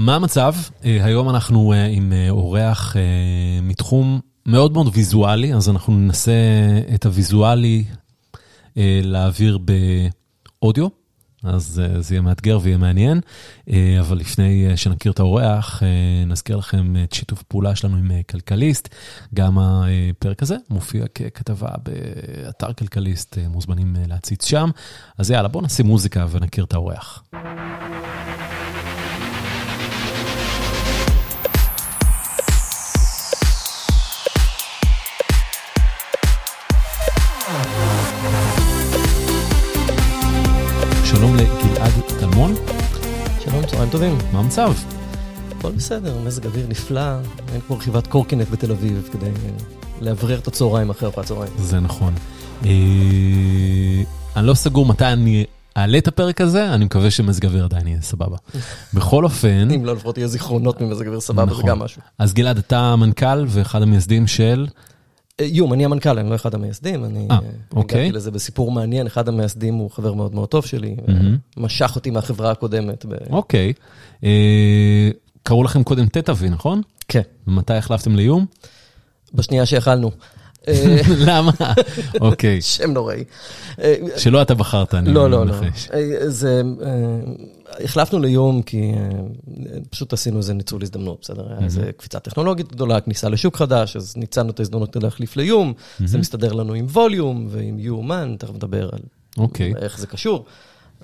[0.00, 0.54] מה המצב?
[0.82, 2.96] היום אנחנו עם אורח
[3.62, 6.32] מתחום מאוד מאוד ויזואלי, אז אנחנו ננסה
[6.94, 7.84] את הוויזואלי
[8.76, 9.58] להעביר
[10.58, 10.88] באודיו.
[11.42, 13.20] אז זה יהיה מאתגר ויהיה מעניין,
[14.00, 15.82] אבל לפני שנכיר את האורח,
[16.26, 18.88] נזכיר לכם את שיתוף פעולה שלנו עם כלכליסט.
[19.34, 24.70] גם הפרק הזה מופיע ככתבה באתר כלכליסט, מוזמנים להציץ שם.
[25.18, 27.22] אז יאללה, בואו נשים מוזיקה ונכיר את האורח.
[42.08, 42.54] טלמון.
[43.44, 44.18] שלום, צהריים טובים.
[44.32, 44.72] מה המצב?
[45.58, 47.18] הכל בסדר, מזג אוויר נפלא,
[47.52, 49.30] אין כמו רכיבת קורקינט בתל אביב כדי
[50.00, 51.52] לאוורר את הצהריים אחרי ארוחת צהריים.
[51.58, 52.14] זה נכון.
[52.62, 55.44] אני לא סגור מתי אני
[55.76, 58.36] אעלה את הפרק הזה, אני מקווה שמזג אוויר עדיין יהיה סבבה.
[58.94, 59.70] בכל אופן...
[59.70, 62.02] אם לא, לפחות יהיה זיכרונות ממזג אוויר סבבה, זה גם משהו.
[62.18, 64.66] אז גלעד, אתה מנכ"ל ואחד המייסדים של...
[65.40, 67.28] יום, אני המנכ"ל, אני לא אחד המייסדים, אני
[67.72, 70.96] הגעתי לזה בסיפור מעניין, אחד המייסדים הוא חבר מאוד מאוד טוב שלי,
[71.56, 73.06] משך אותי מהחברה הקודמת.
[73.30, 73.72] אוקיי,
[75.42, 76.82] קראו לכם קודם תטאווי, נכון?
[77.08, 77.22] כן.
[77.46, 78.46] ומתי החלפתם ליום?
[79.34, 80.10] בשנייה שיכלנו.
[81.26, 81.52] למה?
[82.20, 82.62] אוקיי.
[82.62, 83.24] שם נוראי.
[84.16, 85.54] שלא אתה בחרת, אני לא, לא, לא.
[86.26, 86.62] זה,
[87.84, 88.92] החלפנו ליום כי
[89.90, 91.48] פשוט עשינו איזה ניצול הזדמנות, בסדר?
[91.48, 95.72] היה איזה קפיצה טכנולוגית גדולה, כניסה לשוק חדש, אז ניצלנו את ההזדמנות להחליף ליום,
[96.04, 99.00] זה מסתדר לנו עם ווליום ועם יומן, תכף נדבר על
[99.76, 100.44] איך זה קשור.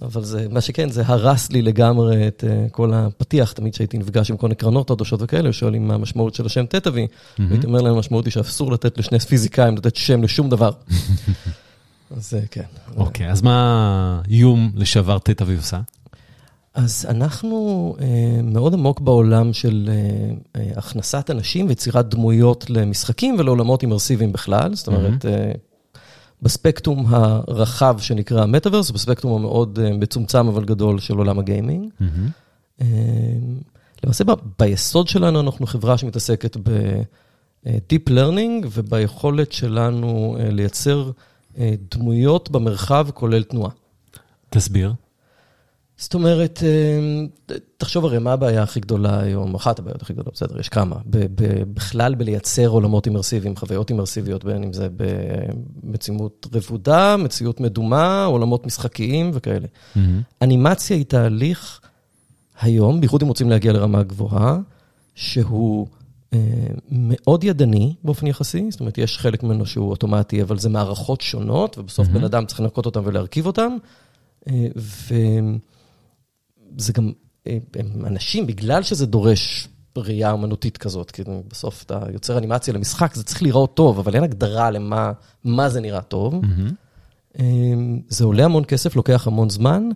[0.03, 4.37] אבל זה, מה שכן, זה הרס לי לגמרי את כל הפתיח, תמיד שהייתי נפגש עם
[4.37, 7.07] כל הקרנות חדשות וכאלה, שואלים מה המשמעות של השם תטאווי,
[7.39, 10.71] והייתי אומר להם, המשמעות היא שאסור לתת לשני פיזיקאים לתת שם לשום דבר.
[12.17, 12.63] אז כן.
[12.97, 15.81] אוקיי, אז מה איום לשעבר תטאווי עושה?
[16.75, 17.97] אז אנחנו
[18.43, 19.91] מאוד עמוק בעולם של
[20.77, 25.25] הכנסת אנשים ויצירת דמויות למשחקים ולעולמות אימרסיביים בכלל, זאת אומרת...
[26.47, 31.91] בספקטרום הרחב שנקרא המטאברס, בספקטרום המאוד מצומצם אבל גדול של עולם הגיימינג.
[34.05, 34.25] למעשה
[34.59, 41.11] ביסוד שלנו אנחנו חברה שמתעסקת ב-Deep Learning וביכולת שלנו לייצר
[41.91, 43.71] דמויות במרחב כולל תנועה.
[44.51, 44.93] תסביר.
[45.99, 46.63] זאת אומרת,
[47.77, 50.97] תחשוב הרי מה הבעיה הכי גדולה היום, אחת הבעיות הכי גדולות, בסדר, יש כמה,
[51.75, 54.89] בכלל בלייצר עולמות אימרסיביים, חוויות אימרסיביות, בין אם זה
[55.83, 59.67] במציאות רבודה, מציאות מדומה, עולמות משחקיים וכאלה.
[60.43, 61.81] אנימציה היא תהליך
[62.61, 64.59] היום, בייחוד אם רוצים להגיע לרמה גבוהה,
[65.15, 65.87] שהוא
[66.91, 71.79] מאוד ידני באופן יחסי, זאת אומרת, יש חלק ממנו שהוא אוטומטי, אבל זה מערכות שונות,
[71.79, 73.77] ובסוף בן אדם צריך לנקות אותם ולהרכיב אותם.
[76.77, 77.13] וזה גם,
[78.07, 83.43] אנשים, בגלל שזה דורש ראייה אמנותית כזאת, כי בסוף אתה יוצר אנימציה למשחק, זה צריך
[83.43, 86.35] לראות טוב, אבל אין הגדרה למה זה נראה טוב.
[88.09, 89.89] זה עולה המון כסף, לוקח המון זמן,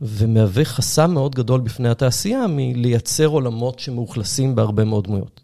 [0.00, 5.40] ומהווה חסם מאוד גדול בפני התעשייה מלייצר עולמות שמאוכלסים בהרבה מאוד דמויות.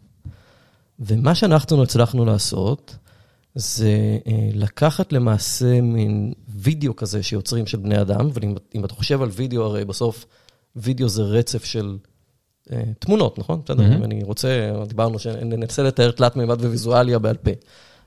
[0.99, 2.95] ומה שאנחנו הצלחנו לעשות,
[3.55, 4.17] זה
[4.53, 9.85] לקחת למעשה מין וידאו כזה שיוצרים של בני אדם, ואם אתה חושב על וידאו, הרי
[9.85, 10.25] בסוף
[10.75, 11.97] וידאו זה רצף של
[12.99, 13.61] תמונות, נכון?
[13.65, 17.51] בסדר, אם אני רוצה, דיברנו שננסה לתאר תלת מימד וויזואליה בעל פה.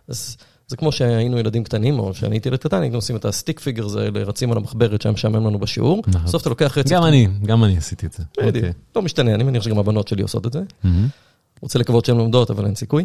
[0.09, 0.37] אז
[0.69, 3.61] זה כמו שהיינו ילדים קטנים, או שאני הייתי ילד קטן, היינו עושים את ה stick
[3.61, 6.03] figures האלה, רצים על המחברת שהיה משעמם לנו בשיעור.
[6.25, 6.91] בסוף אתה לוקח רצף...
[6.91, 8.23] גם אני, גם אני עשיתי את זה.
[8.97, 10.63] לא משתנה, אני מניח שגם הבנות שלי עושות את זה.
[11.61, 13.05] רוצה לקוות שהן לומדות, אבל אין סיכוי.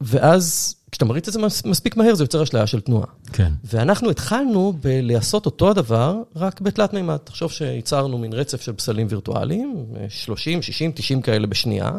[0.00, 3.06] ואז כשאתה מריץ את זה מספיק מהר, זה יוצר אשליה של תנועה.
[3.32, 3.52] כן.
[3.64, 7.16] ואנחנו התחלנו בלעשות אותו הדבר, רק בתלת מימד.
[7.16, 11.90] תחשוב שייצרנו מין רצף של פסלים וירטואליים, 30, 60, 90 כאלה בשנייה,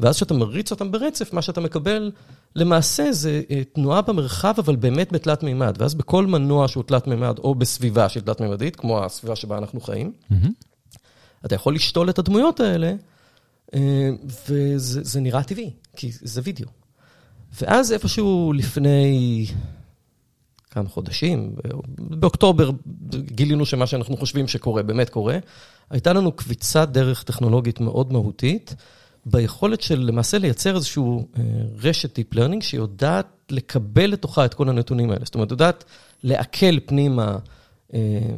[0.00, 2.12] ואז כשאתה מריץ אותם ברצף, מה שאתה מקבל
[2.56, 3.42] למעשה זה
[3.72, 5.76] תנועה במרחב, אבל באמת בתלת מימד.
[5.78, 9.80] ואז בכל מנוע שהוא תלת מימד, או בסביבה של תלת מימדית, כמו הסביבה שבה אנחנו
[9.80, 10.12] חיים,
[11.44, 12.94] אתה יכול לשתול את הדמויות האלה,
[14.48, 16.68] וזה נראה טבעי, כי זה וידאו.
[17.60, 19.46] ואז איפשהו לפני
[20.70, 21.54] כמה חודשים,
[21.98, 22.70] באוקטובר
[23.14, 25.38] גילינו שמה שאנחנו חושבים שקורה, באמת קורה.
[25.90, 28.74] הייתה לנו קביצת דרך טכנולוגית מאוד מהותית,
[29.26, 31.28] ביכולת של למעשה לייצר איזשהו
[31.82, 35.24] רשת Deep Learning, שיודעת לקבל לתוכה את כל הנתונים האלה.
[35.24, 35.84] זאת אומרת, יודעת
[36.22, 37.36] לעכל פנימה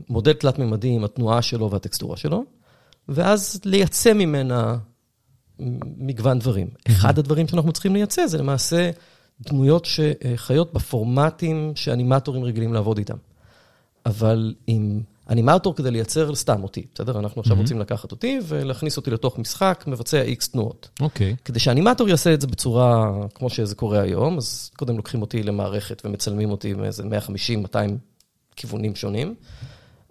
[0.09, 2.45] מודל תלת-ממדי עם התנועה שלו והטקסטורה שלו,
[3.09, 4.77] ואז לייצא ממנה
[5.97, 6.69] מגוון דברים.
[6.89, 8.91] אחד הדברים שאנחנו צריכים לייצא זה למעשה
[9.41, 13.17] דמויות שחיות בפורמטים שאנימטורים רגילים לעבוד איתם.
[14.07, 17.19] אבל עם אנימטור כדי לייצר סתם אותי, בסדר?
[17.19, 20.89] אנחנו עכשיו רוצים לקחת אותי ולהכניס אותי לתוך משחק, מבצע איקס תנועות.
[21.01, 21.37] אוקיי.
[21.45, 26.03] כדי שאנימטור יעשה את זה בצורה כמו שזה קורה היום, אז קודם לוקחים אותי למערכת
[26.05, 27.77] ומצלמים אותי מאיזה 150-200
[28.57, 29.35] כיוונים שונים.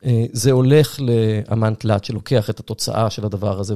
[0.06, 3.76] אה, זה הולך לאמן תלת שלוקח את התוצאה של הדבר הזה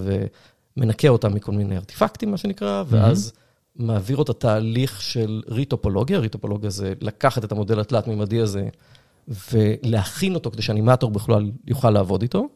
[0.77, 3.33] ומנקה אותה מכל מיני ארטיפקטים, מה שנקרא, ואז
[3.75, 6.19] מעביר אותה תהליך של ריטופולוגיה.
[6.19, 8.67] ריטופולוגיה זה לקחת את המודל התלת-מימדי הזה
[9.27, 12.47] ולהכין אותו כדי שאנימטור בכלל יוכל לעבוד איתו.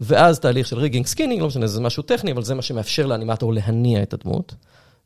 [0.00, 3.52] ואז תהליך של rigging skinning, לא משנה, זה משהו טכני, אבל זה מה שמאפשר לאנימטור
[3.52, 4.54] להניע את הדמות.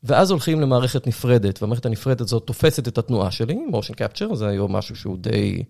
[0.03, 4.75] ואז הולכים למערכת נפרדת, והמערכת הנפרדת הזאת תופסת את התנועה שלי, motion capture, זה היום
[4.75, 5.63] משהו שהוא די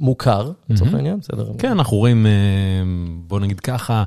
[0.00, 1.52] מוכר, לצורך העניין, בסדר?
[1.58, 2.32] כן, אנחנו רואים, אה,
[3.26, 4.04] בוא נגיד ככה,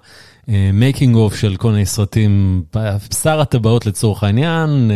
[0.74, 4.92] making of של כל מיני סרטים, שר הטבעות לצורך העניין.
[4.92, 4.96] אה,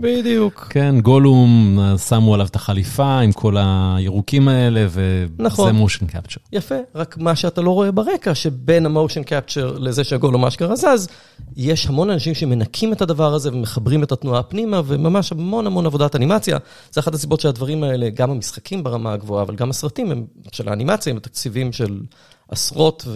[0.00, 0.66] בדיוק.
[0.70, 5.72] כן, גולום, אה, שמו עליו את החליפה עם כל הירוקים האלה, וזה.
[5.72, 6.40] motion capture.
[6.52, 11.08] יפה, רק מה שאתה לא רואה ברקע, שבין המושן קפצ'ר לזה שהגולום אשכרה זז,
[11.56, 16.16] יש המון אנשים שמנקים את הדבר הזה ומחברים את התנועה פנימה, וממש המון המון עבודת
[16.16, 16.58] אנימציה.
[16.90, 21.10] זה אחת הסיבות שהדברים האלה, גם המשחקים ברמה הגבוהה, אבל גם הסרטים הם, של האנימציה,
[21.10, 22.00] הם בתקציבים של
[22.48, 23.06] עשרות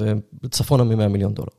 [0.42, 1.52] וצפונה מ-100 מיליון דולר.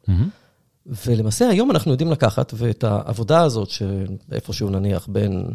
[1.07, 5.45] ולמעשה היום אנחנו יודעים לקחת, ואת העבודה הזאת, שאיפשהו נניח בין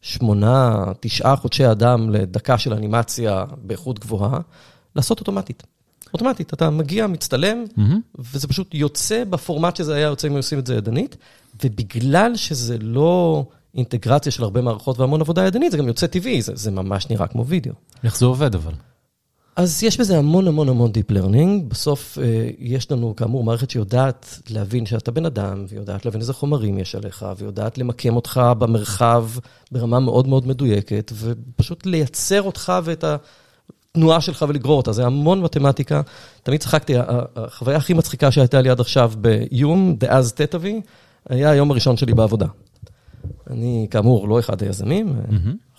[0.00, 4.40] שמונה, תשעה חודשי אדם לדקה של אנימציה באיכות גבוהה,
[4.96, 5.62] לעשות אוטומטית.
[6.12, 7.64] אוטומטית, אתה מגיע, מצטלם,
[8.18, 11.16] וזה פשוט יוצא בפורמט שזה היה יוצא אם היו עושים את זה ידנית,
[11.64, 16.52] ובגלל שזה לא אינטגרציה של הרבה מערכות והמון עבודה ידנית, זה גם יוצא טבעי, זה,
[16.56, 17.72] זה ממש נראה כמו וידאו.
[18.04, 18.72] איך זה עובד אבל?
[19.58, 21.68] אז יש בזה המון המון המון Deep Learning.
[21.68, 26.78] בסוף אה, יש לנו, כאמור, מערכת שיודעת להבין שאתה בן אדם, ויודעת להבין איזה חומרים
[26.78, 29.28] יש עליך, ויודעת למקם אותך במרחב
[29.72, 34.92] ברמה מאוד מאוד מדויקת, ופשוט לייצר אותך ואת התנועה שלך ולגרור אותה.
[34.92, 36.00] זה המון מתמטיקה.
[36.42, 36.94] תמיד צחקתי,
[37.36, 40.80] החוויה הכי מצחיקה שהייתה לי עד עכשיו ביום, דאז תטאבי,
[41.28, 42.46] היה היום הראשון שלי בעבודה.
[43.50, 45.16] אני, כאמור, לא אחד היזמים,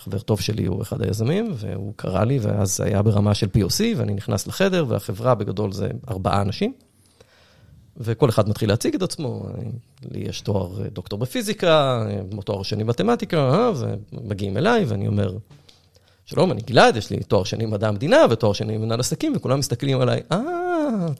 [0.04, 3.82] חבר טוב שלי הוא אחד היזמים, והוא קרא לי, ואז זה היה ברמה של POC,
[3.98, 6.74] ואני נכנס לחדר, והחברה בגדול זה ארבעה אנשים,
[7.98, 9.46] וכל אחד מתחיל להציג את עצמו.
[10.12, 12.06] לי יש תואר דוקטור בפיזיקה,
[12.46, 13.72] תואר שני מתמטיקה, אה,
[14.14, 15.38] ומגיעים אליי, ואני אומר,
[16.26, 20.02] שלום, אני גלעד, יש לי תואר שני מדע המדינה ותואר שני מנהל עסקים, וכולם מסתכלים
[20.02, 20.38] עליי, אה,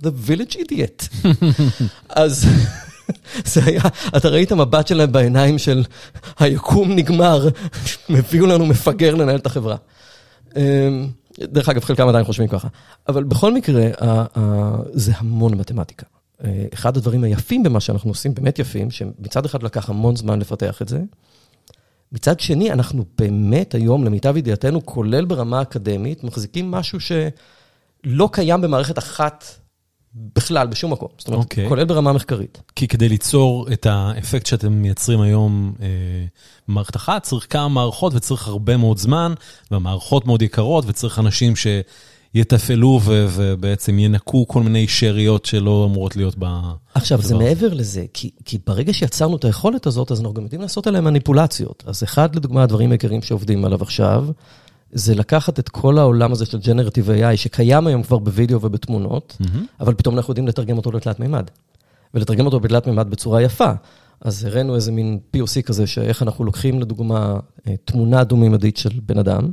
[0.04, 1.28] the village idiot.
[2.10, 2.46] אז...
[3.54, 3.82] זה היה,
[4.18, 5.84] אתה ראית מבט שלהם בעיניים של
[6.40, 7.48] היקום נגמר,
[8.10, 9.76] הביאו לנו מפגר לנהל את החברה.
[11.40, 12.68] דרך אגב, חלקם עדיין חושבים ככה.
[13.08, 13.90] אבל בכל מקרה,
[14.94, 16.06] זה המון מתמטיקה.
[16.74, 20.88] אחד הדברים היפים במה שאנחנו עושים, באמת יפים, שמצד אחד לקח המון זמן לפתח את
[20.88, 21.00] זה,
[22.12, 28.98] מצד שני, אנחנו באמת היום, למיטב ידיעתנו, כולל ברמה אקדמית, מחזיקים משהו שלא קיים במערכת
[28.98, 29.46] אחת
[30.16, 31.10] בכלל, בשום מקום.
[31.18, 31.70] זאת אומרת, okay.
[31.70, 32.62] כולל ברמה מחקרית.
[32.76, 35.88] כי כדי ליצור את האפקט שאתם מייצרים היום אה,
[36.68, 39.34] במערכת אחת, צריך כמה מערכות וצריך הרבה מאוד זמן,
[39.72, 46.36] והמערכות מאוד יקרות, וצריך אנשים שיתפעלו ו- ובעצם ינקו כל מיני שאריות שלא אמורות להיות
[46.40, 46.46] ב...
[46.94, 50.62] עכשיו, זה מעבר לזה, כי, כי ברגע שיצרנו את היכולת הזאת, אז אנחנו גם יודעים
[50.62, 51.84] לעשות עליהם מניפולציות.
[51.88, 54.26] אז אחד, לדוגמה, הדברים העיקריים שעובדים עליו עכשיו,
[54.92, 59.58] זה לקחת את כל העולם הזה של Generative AI, שקיים היום כבר בווידאו ובתמונות, mm-hmm.
[59.80, 61.50] אבל פתאום אנחנו יודעים לתרגם אותו לתלת מימד.
[62.14, 63.72] ולתרגם אותו בתלת מימד בצורה יפה.
[64.22, 69.18] אז הראינו איזה מין POC כזה, שאיך אנחנו לוקחים לדוגמה אה, תמונה דו-מימדית של בן
[69.20, 69.52] אדם,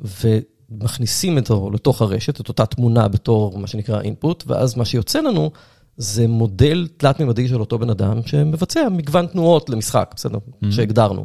[0.00, 5.50] ומכניסים אותו לתוך הרשת, את אותה תמונה בתור מה שנקרא input, ואז מה שיוצא לנו
[5.96, 10.38] זה מודל תלת-מימדי של אותו בן אדם, שמבצע מגוון תנועות למשחק, בסדר?
[10.38, 10.66] Mm-hmm.
[10.70, 11.24] שהגדרנו.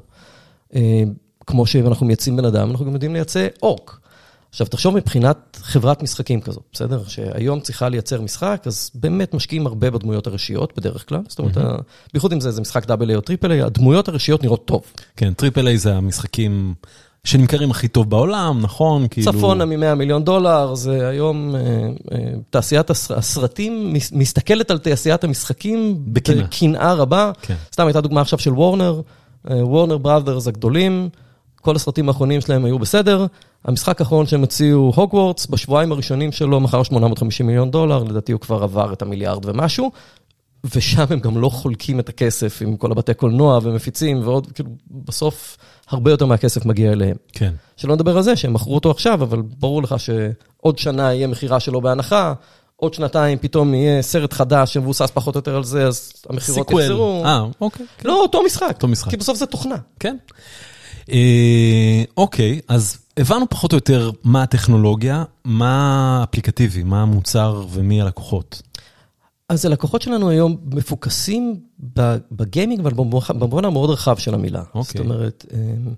[1.48, 4.00] אה, כמו שאנחנו מייצאים בן אדם, אנחנו גם יודעים לייצא אורק.
[4.50, 7.04] עכשיו, תחשוב מבחינת חברת משחקים כזאת, בסדר?
[7.08, 11.22] שהיום צריכה לייצר משחק, אז באמת משקיעים הרבה בדמויות הראשיות בדרך כלל.
[11.28, 11.82] זאת אומרת, mm-hmm.
[12.14, 14.82] בייחוד אם זה, זה משחק double או triple A, הדמויות הראשיות נראות טוב.
[15.16, 16.74] כן, triple A זה המשחקים
[17.24, 19.08] שנמכרים הכי טוב בעולם, נכון?
[19.08, 19.34] כאילו...
[19.34, 21.62] צפונה מ-100 מיליון דולר, זה היום, אה,
[22.12, 22.18] אה,
[22.50, 27.32] תעשיית הסרטים מסתכלת על תעשיית המשחקים בקנאה רבה.
[27.42, 27.56] כן.
[27.74, 29.02] סתם הייתה דוגמה עכשיו של וורנר,
[29.46, 31.10] וורנר בראדרס הגדולים.
[31.68, 33.26] כל הסרטים האחרונים שלהם היו בסדר.
[33.66, 38.64] המשחק האחרון שהם הציעו, הוגוורטס, בשבועיים הראשונים שלו מכר 850 מיליון דולר, לדעתי הוא כבר
[38.64, 39.92] עבר את המיליארד ומשהו,
[40.76, 45.58] ושם הם גם לא חולקים את הכסף עם כל הבתי קולנוע ומפיצים ועוד, כאילו, בסוף
[45.90, 47.16] הרבה יותר מהכסף מגיע אליהם.
[47.34, 47.54] כן.
[47.78, 51.60] שלא נדבר על זה שהם מכרו אותו עכשיו, אבל ברור לך שעוד שנה יהיה מכירה
[51.60, 52.34] שלו בהנחה.
[52.76, 57.24] עוד שנתיים פתאום יהיה סרט חדש שמבוסס פחות או יותר על זה, אז המכירות יחזרו.
[57.26, 57.86] אה, אוקיי.
[58.06, 58.72] לא, אותו משחק.
[58.74, 59.10] אותו משחק.
[59.10, 59.76] כי בסוף זה תוכנה.
[60.00, 60.18] כן.
[61.12, 68.62] אה, אוקיי, אז הבנו פחות או יותר מה הטכנולוגיה, מה האפליקטיבי, מה המוצר ומי הלקוחות.
[69.50, 71.60] אז הלקוחות שלנו היום מפוקסים
[72.32, 72.94] בגיימינג, אבל
[73.30, 74.64] במובן המאוד רחב של המילה.
[74.74, 74.82] אוקיי.
[74.82, 75.94] זאת אומרת, אמ,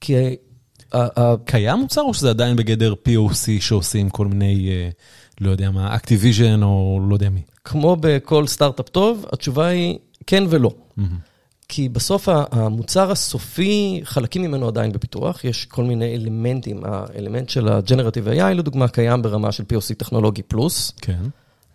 [0.00, 0.14] כי...
[1.44, 4.88] קיים מוצר או שזה עדיין בגדר POC שעושים כל מיני, אה,
[5.40, 7.42] לא יודע מה, אקטיביז'ן או לא יודע מי?
[7.64, 10.70] כמו בכל סטארט-אפ טוב, התשובה היא כן ולא.
[11.68, 18.38] כי בסוף המוצר הסופי, חלקים ממנו עדיין בפיתוח, יש כל מיני אלמנטים, האלמנט של ה-Generative
[18.38, 20.92] AI, לדוגמה, קיים ברמה של POC טכנולוגי פלוס.
[21.00, 21.22] כן.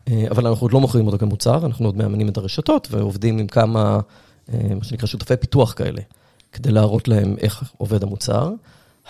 [0.07, 3.48] אה, אבל אנחנו עוד לא מוכרים אותו כמוצר, אנחנו עוד מאמנים את הרשתות ועובדים עם
[3.48, 4.00] כמה,
[4.53, 6.01] אה, מה שנקרא, שותפי פיתוח כאלה,
[6.51, 8.51] כדי להראות להם איך עובד המוצר.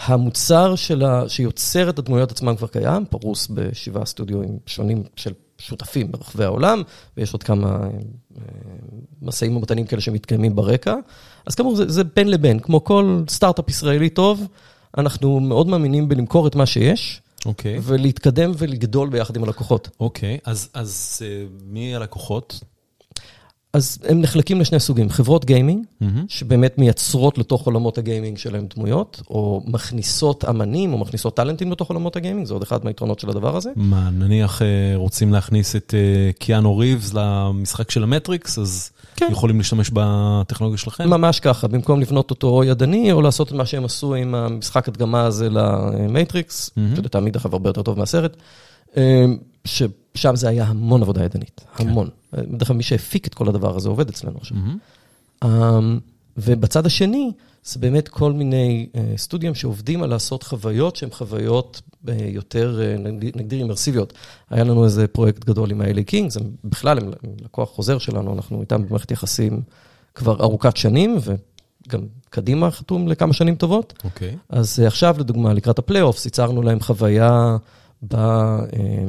[0.05, 6.43] המוצר שלה, שיוצר את הדמויות עצמם כבר קיים, פרוס בשבעה סטודיואים שונים של שותפים ברחבי
[6.43, 6.81] העולם,
[7.17, 8.41] ויש עוד כמה אה,
[9.21, 10.95] משאים ומתנים כאלה שמתקיימים ברקע.
[11.45, 14.47] אז כאמור, זה, זה בין לבין, כמו כל סטארט-אפ ישראלי טוב,
[14.97, 17.21] אנחנו מאוד מאמינים בלמכור את מה שיש.
[17.45, 17.79] אוקיי.
[17.81, 19.89] ולהתקדם ולגדול ביחד עם הלקוחות.
[19.99, 22.59] אוקיי, אז, אז אה, מי הלקוחות?
[23.73, 26.05] אז הם נחלקים לשני סוגים, חברות gaming, Mm-hmm.
[26.27, 31.89] שבאמת מייצרות לתוך עולמות ה gaming שלהם דמויות, או מכניסות אמנים, או מכניסות טאלנטים לתוך
[31.89, 33.69] עולמות ה gaming, זה עוד אחד מהיתרונות של הדבר הזה.
[33.75, 39.27] מה, נניח אה, רוצים להכניס את אה, קיאנו ריבס למשחק של המטריקס, אז כן.
[39.31, 41.09] יכולים להשתמש בטכנולוגיה שלכם?
[41.09, 45.23] ממש ככה, במקום לבנות אותו ידני, או לעשות את מה שהם עשו עם המשחק הדגמה
[45.23, 46.95] הזה למטריקס, מהמם.
[46.95, 48.37] שלטעמי דרך הרבה יותר טוב מהסרט,
[48.97, 49.25] אה,
[49.65, 52.09] ששם זה היה המון עבודה ידנית, המון.
[52.33, 54.57] בדרך כלל מי שהפיק את כל הדבר הזה עובד אצלנו עכשיו.
[55.43, 55.99] אמ,
[56.37, 57.31] ובצד השני,
[57.63, 62.95] זה באמת כל מיני אה, סטודיו שעובדים על לעשות חוויות שהן חוויות אה, יותר, אה,
[63.35, 64.13] נגדיר- אימרסיביות.
[64.49, 68.61] היה לנו איזה פרויקט גדול עם ה-LA Kings, הם בכלל הם לקוח חוזר שלנו, אנחנו
[68.61, 69.61] איתם במערכת יחסים
[70.15, 73.93] כבר ארוכת שנים, וגם קדימה חתום לכמה שנים טובות.
[74.03, 74.37] אוקיי.
[74.49, 77.57] אז אה, עכשיו, לדוגמה, לקראת הפלייאופס, ייצרנו להם חוויה
[78.01, 78.59] בה...
[78.73, 79.03] אה,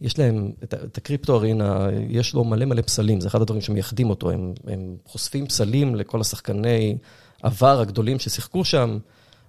[0.00, 4.10] יש להם את, את הקריפטו ארינה, יש לו מלא מלא פסלים, זה אחד הדברים שמייחדים
[4.10, 6.98] אותו, הם, הם חושפים פסלים לכל השחקני
[7.42, 8.98] עבר הגדולים ששיחקו שם,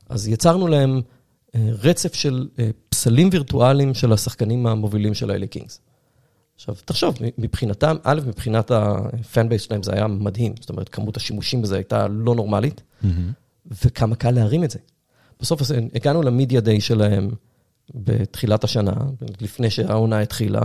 [0.09, 1.01] אז יצרנו להם
[1.55, 5.81] אה, רצף של אה, פסלים וירטואליים של השחקנים המובילים של ה LA Kings.
[6.55, 11.17] עכשיו, תחשוב, מבחינתם, א', מבחינת ה fan base שלהם זה היה מדהים, זאת אומרת, כמות
[11.17, 12.81] השימושים בזה הייתה לא נורמלית.
[13.01, 13.31] מהמם.
[13.85, 14.79] וכמה קל להרים את זה.
[15.39, 17.29] בסוף אז הגענו ל media day שלהם
[17.95, 18.93] בתחילת השנה,
[19.41, 20.61] לפני שהעונה התחילה,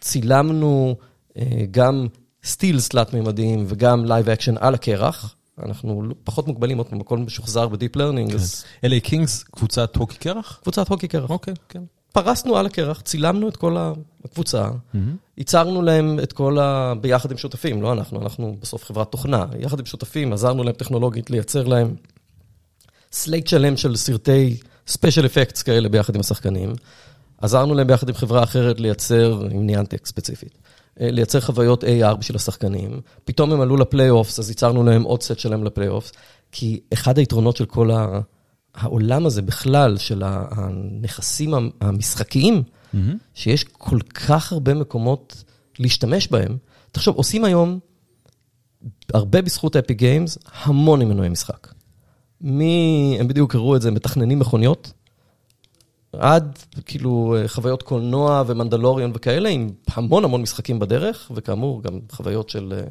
[0.00, 0.96] צילמנו
[1.36, 2.06] אה, גם
[2.44, 5.34] סטילס תלת-ממדיים וגם live action על הקרח.
[5.62, 10.18] אנחנו פחות מוגבלים, עוד פעם, הכל משוחזר ב deep learning, אז LA Kings, קבוצת הוקי
[10.18, 10.60] קרח?
[10.62, 11.30] קבוצת הוקי קרח.
[11.30, 11.82] אוקיי, כן.
[12.12, 13.76] פרסנו על הקרח, צילמנו את כל
[14.24, 15.16] הקבוצה, מהמם.
[15.38, 16.94] ייצרנו להם את כל ה...
[17.00, 19.46] ביחד עם שותפים, לא אנחנו, אנחנו בסוף חברת תוכנה.
[19.58, 21.94] יחד עם שותפים, עזרנו להם טכנולוגית לייצר להם
[23.12, 26.72] slate שלם של סרטי special effects כאלה ביחד עם השחקנים.
[27.38, 30.58] עזרנו להם ביחד עם חברה אחרת לייצר, עם ניאנטק ספציפית,
[31.00, 33.00] אה, לייצר חוויות AR בשביל השחקנים.
[33.24, 36.12] פתאום הם עלו ל playoffs, אז ייצרנו להם עוד סט שלם ל playoffs.
[36.52, 38.20] כי אחד היתרונות של כל ה...
[38.74, 42.62] העולם הזה בכלל, של הנכסים המ- המשחקיים,
[42.92, 43.16] מהמם.
[43.34, 45.44] שיש כל כך הרבה מקומות
[45.78, 46.56] להשתמש בהם.
[46.92, 47.78] תחשוב, עושים היום,
[49.14, 51.68] הרבה בזכות אפי גיימס, המון עם מנועי משחק.
[52.42, 54.92] מי, הם בדיוק הראו את זה, מתכננים מכוניות,
[56.12, 62.74] עד כאילו חוויות קולנוע ומנדלוריון וכאלה, עם המון המון משחקים בדרך, וכאמור, גם חוויות של,
[62.76, 62.88] אה,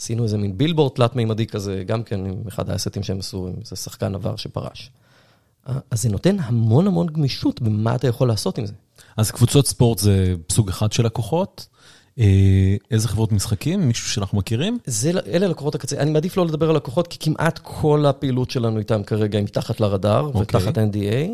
[0.00, 3.76] עשינו איזה מין בילבורד תלת-מימדי כזה, גם כן עם אחד האסטים שהם עשו, עם איזה
[3.76, 4.90] שחקן עבר שפרש.
[5.68, 8.72] אה, אז זה נותן המון המון גמישות במה אתה יכול לעשות עם זה.
[9.16, 11.66] אז קבוצות ספורט זה סוג אחד של לקוחות.
[12.18, 13.88] אה, איזה חברות משחקים?
[13.88, 14.78] מישהו שאנחנו מכירים?
[14.86, 15.96] זה, אלה לקוחות הקצה.
[15.96, 19.80] אני מעדיף לא לדבר על לקוחות, כי כמעט כל הפעילות שלנו איתם כרגע היא מתחת
[19.80, 20.40] לרדאר אוקיי.
[20.40, 21.30] ותחת NDA,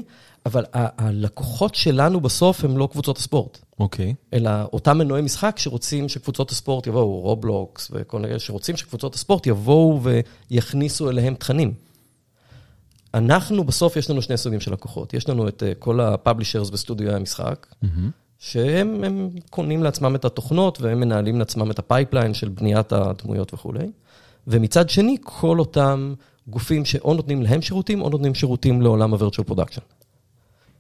[0.47, 4.15] אבל הלקוחות שלנו בסוף הם לא קבוצות הספורט, אוקיי.
[4.33, 10.01] אלא אותם מנועי משחק שרוצים שקבוצות הספורט יבואו, רובלוקס וכל מיני, שרוצים שקבוצות הספורט יבואו
[10.51, 11.75] ויכניסו אליהם תכנים.
[13.15, 15.15] אנחנו, בסוף יש לנו שני סוגים של לקוחות.
[15.15, 18.11] יש לנו את אה, כל הפאבלישרס בסטודיו המשחק, מהמם.
[18.39, 23.55] שהם הם קונים לעצמם את התוכנות והם מנהלים לעצמם את ה pipeline של בניית הדמויות
[23.55, 23.87] וכולי.
[24.47, 26.15] ומצד שני, כל אותם
[26.49, 29.81] גופים שאו נותנים להם שירותים, או נותנים שירותים לעולם ה-virtual production.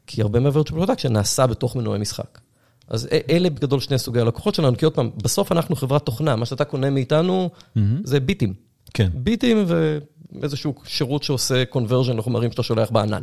[0.07, 2.41] כי הרבה מה-virtual production נעשה בתוך מנועי משחק.
[2.89, 6.47] אז אלה בגדול שני סוגי הלקוחות שלנו, כי עוד פעם, בסוף אנחנו חברת תוכנה, מה
[6.47, 8.01] שאתה קונה מאיתנו מהמם.
[8.05, 8.55] זה ביטים.
[8.95, 9.09] כן.
[9.15, 13.23] ביטים ואיזשהו שירות שעושה conversion לחומרים שאתה שולח בענן.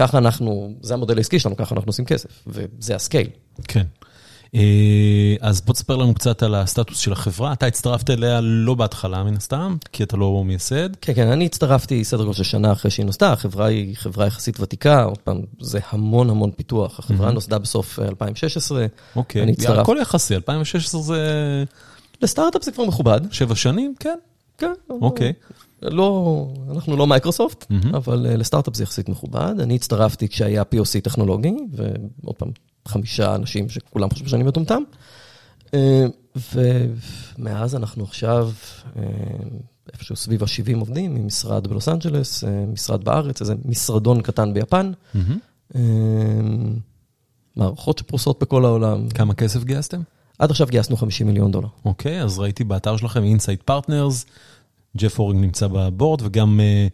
[0.00, 3.28] ככה אנחנו, זה המודל העסקי שלנו, ככה אנחנו עושים כסף, וזה ה scale.
[3.68, 3.82] כן.
[4.54, 4.60] אה,
[5.40, 7.52] אז בוא תספר לנו קצת על הסטטוס של החברה.
[7.52, 10.88] אתה הצטרפת אליה לא בהתחלה מן הסתם, כי אתה לא מייסד.
[11.00, 14.60] כן, כן, אני הצטרפתי סדר גודל של שנה אחרי שהיא נוסדה, החברה היא חברה יחסית
[14.60, 16.98] ותיקה, עוד פעם, זה המון המון פיתוח.
[16.98, 18.86] החברה נוסדה בסוף 2016.
[19.16, 21.64] אוקיי, אני הצטרפ- הכל יחסי, 2016 זה
[22.22, 23.20] לסטארט-אפ זה כבר מכובד.
[23.32, 24.18] שבע שנים, כן.
[24.58, 24.72] כן.
[24.90, 25.32] אוקיי.
[25.82, 27.94] לא, אנחנו לא מייקרוסופט, מהמם.
[27.94, 29.54] אבל אה, לסטארט-אפ זה יחסית מכובד.
[29.60, 32.48] אני הצטרפתי כשהיה POC טכנולוגי, ועוד פעם,
[32.88, 34.82] חמישה אנשים שכולם חושבים שאני מטומטם.
[35.74, 36.06] אה,
[36.54, 38.50] ומאז אנחנו עכשיו
[38.96, 39.02] אה,
[39.92, 44.92] איפשהו סביב ה-70 עובדים, עם משרד בלוס אנג'לס, אה, משרד בארץ, איזה משרדון קטן ביפן.
[45.14, 45.38] מהמם.
[45.74, 45.80] אה,
[47.56, 49.08] מערכות שפרוסות בכל העולם.
[49.08, 50.00] כמה כסף גייסתם?
[50.38, 51.68] עד עכשיו גייסנו 50 מיליון דולר.
[51.84, 54.26] אוקיי, אז ראיתי באתר שלכם Insight Partners,
[54.96, 56.86] ג'ף הורינג נמצא בבורד, וגם אה,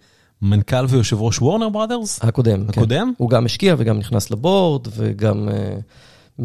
[0.43, 2.19] מנכ"ל ויושב ראש וורנר בראדרס.
[2.25, 2.69] הקודם, כן.
[2.81, 3.12] הקודם?
[3.17, 5.76] הוא גם השקיע וגם נכנס לבורד, וגם אה,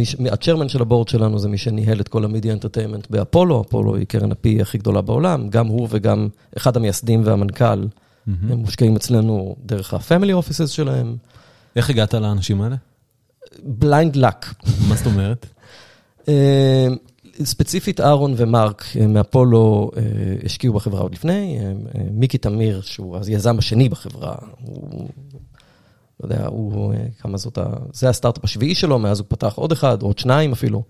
[0.06, 3.62] ש- ה chairman של הבורד שלנו זה מי שניהל את כל ה media entertainment באפולו,
[3.62, 6.28] אפולו היא קרן ה PE הכי גדולה בעולם, גם הוא וגם
[6.58, 7.88] אחד המייסדים והמנכ"ל,
[8.28, 11.16] הם מושקעים אצלנו דרך ה-family offices שלהם.
[11.76, 12.76] איך הגעת לאנשים האלה?
[13.64, 14.54] blind luck.
[14.90, 15.46] מה זאת אומרת?
[17.46, 20.02] ספציפית אהרון ומרק אה, מאפולו אה,
[20.46, 21.72] השקיעו בחברה עוד לפני, אה,
[22.12, 25.10] מיקי תמיר, שהוא היזם השני בחברה, הוא,
[26.20, 27.66] לא יודע, הוא, כמה זאת ה...
[27.94, 30.84] זה הסטארט-אפ השביעי שלו, מאז הוא פתח עוד אחד, עוד שניים אפילו.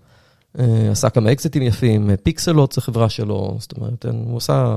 [0.90, 4.76] עשה כמה אקזיטים יפים, פיקסלוט זו חברה שלו, זאת אומרת, הוא עשה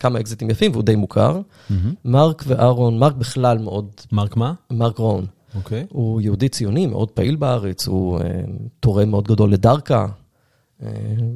[0.00, 1.40] כמה אקזיטים יפים והוא די מוכר.
[1.70, 1.94] מהמם.
[2.04, 4.52] מרק ואהרון, מרק בכלל מאוד, מרק מה?
[4.70, 5.86] מרק רואן, אוקיי.
[5.88, 8.20] הוא יהודי ציוני, מאוד פעיל בארץ, הוא
[8.80, 10.06] תורם מאוד גדול לדרכה,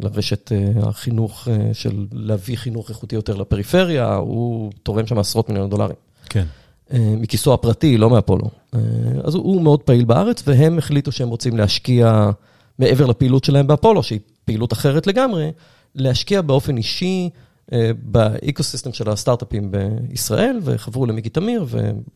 [0.03, 5.71] לרשת אה, החינוך אה, של להביא חינוך איכותי יותר לפריפריה, הוא תורם שם עשרות מיליון
[5.71, 5.97] דולרים.
[6.29, 6.45] כן.
[6.93, 8.51] אה, מכיסו הפרטי, לא מאפולו.
[8.75, 8.81] אה,
[9.25, 12.31] אז הוא, מאוד פעיל בארץ, והם החליטו שהם רוצים להשקיע,
[12.79, 15.53] מעבר לפעילות שלהם באפולו, שהיא פעילות אחרת לגמרי,
[15.95, 17.31] להשקיע באופן אישי
[17.73, 21.67] אה, באקוסיסטם של הסטארט-אפים בישראל, וחברו למיקי תמיר,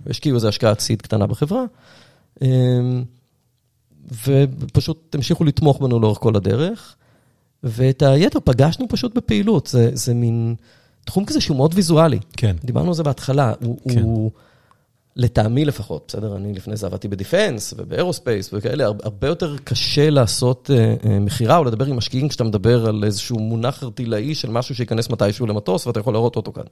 [0.06, 1.64] והשקיעו איזו השקעת סיד קטנה בחברה.
[2.42, 2.48] אה,
[4.26, 6.96] ופשוט המשיכו לתמוך בנו לאורך כל הדרך.
[7.64, 10.54] ואת היתר פגשנו פשוט בפעילות, זה, זה מין
[11.04, 12.18] תחום כזה שהוא מאוד ויזואלי.
[12.36, 12.56] כן.
[12.64, 14.02] דיברנו על זה בהתחלה, הוא, כן.
[14.02, 14.30] הוא
[15.16, 16.36] לטעמי לפחות, בסדר?
[16.36, 21.56] אני לפני זה עבדתי בדיפנס ובאירוספייס וכאלה, הר- הרבה יותר קשה לעשות אה, אה, מכירה
[21.56, 25.86] או לדבר עם משקיעים כשאתה מדבר על איזשהו מונח ארטילאי של משהו שייכנס מתישהו למטוס
[25.86, 26.62] ואתה יכול להראות אותו כאן.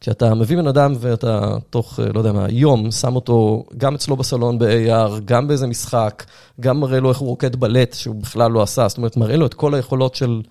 [0.00, 4.16] כשאתה מביא בן אדם ואתה תוך, אה, לא יודע מה, יום, שם אותו גם אצלו
[4.16, 6.24] בסלון ב-AR, גם באיזה משחק,
[6.60, 9.46] גם מראה לו איך הוא רוקד בלט, שהוא בכלל לא עשה, זאת אומרת, מראה לו
[9.46, 10.42] את כל היכולות של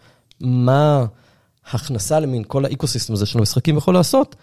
[0.41, 1.05] מה
[1.71, 4.35] הכנסה למין כל האקוסיסטם הזה של המשחקים יכול לעשות,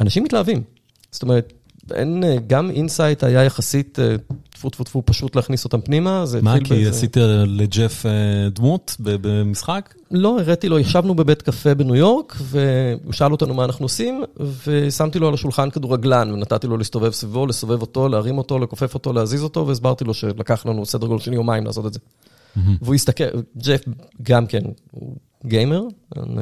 [0.00, 0.62] אנשים מתלהבים.
[1.10, 1.52] זאת אומרת,
[1.92, 4.14] אין, אה, גם אינסייט היה יחסית, אה,
[4.54, 8.12] טפו טפו טפו, פשוט להכניס אותם פנימה, מה, כי באיזה- עשית לג'ף אה,
[8.50, 9.94] דמות במשחק?
[10.10, 14.22] לא, הראיתי לו, ישבנו בבית קפה בניו יורק, והוא שאל אותנו מה אנחנו עושים,
[14.66, 19.12] ושמתי לו על השולחן כדורגלן, ונתתי לו להסתובב סביבו, לסובב אותו, להרים אותו, לכופף אותו,
[19.12, 21.98] להזיז אותו, והסברתי לו שלקח לנו סדר גודל של יומיים לעשות את זה.
[22.82, 23.24] והוא הסתכל,
[23.58, 23.80] ג'ף
[24.22, 25.82] גם כן, הוא גיימר,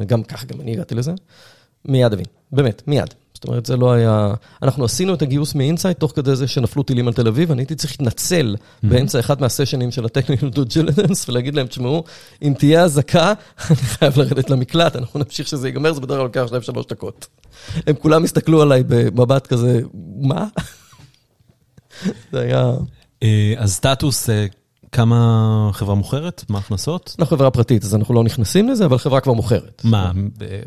[0.05, 1.11] גם ככה גם אני הגעתי לזה,
[1.85, 3.13] מיד הבין, באמת, מיד.
[3.43, 4.33] זאת אומרת, זה לא היה...
[4.61, 7.75] אנחנו עשינו את הגיוס מאינסייט תוך כדי זה שנפלו טילים על תל אביב, אני הייתי
[7.75, 12.03] צריך להתנצל באמצע אחד מהסשנים של ה technical due diligence ולהגיד להם, תשמעו,
[12.41, 13.33] אם תהיה אזעקה,
[13.69, 17.27] אני חייב לרדת למקלט, אנחנו נמשיך שזה ייגמר, זה בדרך כלל לוקח שניים שלוש דקות.
[17.87, 19.81] הם כולם הסתכלו עליי במבט כזה,
[20.21, 20.47] מה?
[22.31, 22.71] זה היה...
[23.23, 24.45] אה, אז סטטוס, אה,
[24.93, 26.43] כמה חברה מוכרת?
[26.49, 27.15] מה ההכנסות?
[27.19, 29.81] אנחנו חברה פרטית, אז אנחנו לא נכנסים לזה, אבל חברה כבר מוכרת.
[29.83, 30.59] מה, אה,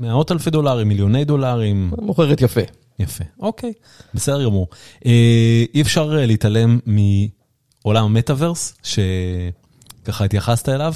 [0.00, 1.90] מאות אלפי דולרים, מיליוני דולרים?
[2.02, 2.60] מוכרת יפה.
[2.98, 3.72] יפה, אוקיי,
[4.14, 4.68] בסדר גמור.
[5.06, 10.94] אה, אי אפשר אה, להתעלם מעולם המטאוורס, שככה התייחסת אליו.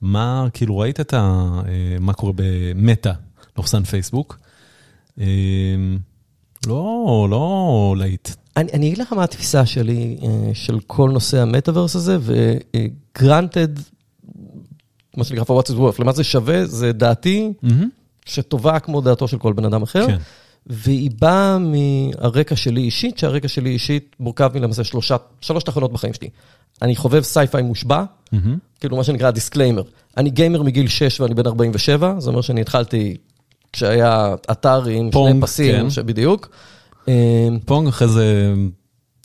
[0.00, 1.50] מה, כאילו ראית את ה...
[1.68, 3.12] אה, מה קורה במטא,
[3.56, 4.38] נוחסן פייסבוק?
[6.66, 8.28] אה, לא, לא להיט.
[8.56, 13.68] אני, אני אגיד לך מה התפיסה שלי אה, של כל נושא המטאוורס הזה, ו granted,
[15.16, 17.88] מה שנקרא for what it's worth, למה זה שווה, זה דעתי מהמם.
[18.26, 20.18] שטובה כמו דעתו של כל בן אדם אחר, כן.
[20.66, 26.28] והיא באה מהרקע שלי אישית, שהרקע שלי אישית מורכב מלמעשה שלושה, שלוש תחנות בחיים שלי.
[26.82, 28.58] אני חובב sci-fi מושבע, מהמם.
[28.80, 29.82] כאילו מה שנקרא disclaimer.
[30.16, 33.16] אני גיימר מגיל 6 ואני בן 47, זה אומר שאני התחלתי
[33.76, 35.90] כשהיה אטארי עם פונג, שני פסים, כן.
[35.90, 36.48] שבדיוק.
[37.08, 38.54] אה, פונג אחרי זה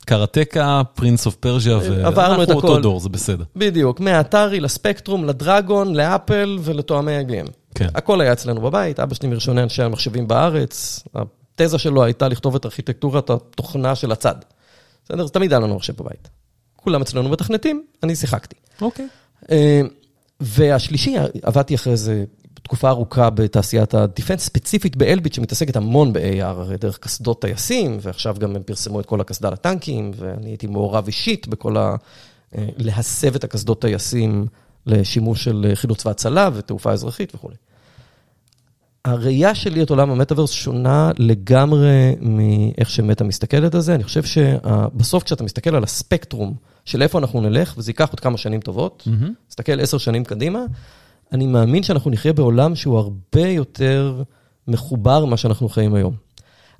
[0.06, 3.44] קרטקה, Prince of Persia, ואנחנו אותו דור, זה בסדר.
[3.56, 7.46] בדיוק, מהאטארי לספקטרום, לדרגון, לאפל ולתואמי ה IBM.
[7.74, 7.88] כן.
[7.94, 12.66] הכל היה אצלנו בבית, אבא שלי מראשוני אנשי המחשבים בארץ, התזה שלו הייתה לכתוב את
[12.66, 14.34] ארכיטקטורת התוכנה של הצד.
[15.04, 15.24] בסדר?
[15.24, 16.28] אז תמיד היה לנו מחשב בבית.
[16.76, 18.56] כולם אצלנו מתכנתים, אני שיחקתי.
[18.80, 19.08] אוקיי.
[19.50, 19.80] אה,
[20.40, 22.24] והשלישי, עבדתי אחרי זה
[22.62, 28.62] תקופה ארוכה בתעשיית הדיפנס, ספציפית באלביט, שמתעסקת המון ב-AR, דרך קסדות טייסים, ועכשיו גם הם
[28.62, 31.96] פרסמו את כל הקסדה לטנקים, ואני הייתי מעורב אישית בכל ה...
[32.58, 34.46] אה, להסב את הקסדות טייסים
[34.86, 37.54] לשימוש של חילוץ והצלה ותעופה אזרחית וכולי.
[39.04, 43.94] הראייה שלי את עולם המטאוורס שונה לגמרי מאיך שמטה מסתכלת על זה.
[43.94, 48.38] אני חושב שבסוף כשאתה מסתכל על הספקטרום של איפה אנחנו נלך, וזה ייקח עוד כמה
[48.38, 49.26] שנים טובות, mm-hmm.
[49.48, 50.64] תסתכל עשר שנים קדימה,
[51.32, 54.22] אני מאמין שאנחנו נחיה בעולם שהוא הרבה יותר
[54.68, 56.14] מחובר ממה שאנחנו חיים היום.